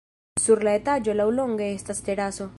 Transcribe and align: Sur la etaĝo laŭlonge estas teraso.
Sur 0.45 0.61
la 0.67 0.73
etaĝo 0.79 1.15
laŭlonge 1.21 1.69
estas 1.79 2.07
teraso. 2.11 2.49